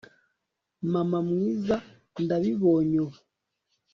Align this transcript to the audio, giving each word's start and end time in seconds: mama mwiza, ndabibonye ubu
mama 0.93 1.19
mwiza, 1.29 1.75
ndabibonye 2.23 2.97
ubu 3.05 3.19